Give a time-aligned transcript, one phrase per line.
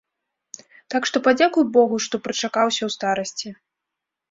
[0.93, 3.49] Так што падзякуй богу, што прычакаўся ў старасці.